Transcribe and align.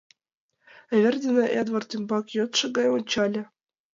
Эвердина 0.95 1.45
Эдвард 1.61 1.89
ӱмбак 1.95 2.25
йодшо 2.37 2.65
гай 2.75 2.87
ончале. 2.95 3.41